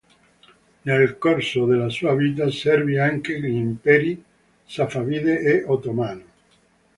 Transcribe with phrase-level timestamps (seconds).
[0.81, 4.19] Nel corso della sua vita servì anche gli imperi
[4.65, 6.23] safavide e ottomano.